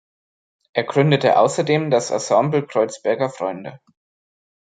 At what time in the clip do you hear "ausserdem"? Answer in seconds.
1.37-1.91